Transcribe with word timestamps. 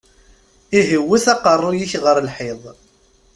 Ihi 0.79 0.97
wwet 1.07 1.25
aqeṛṛu-yik 1.33 1.91
ɣer 2.03 2.17
lḥiḍ! 2.27 2.61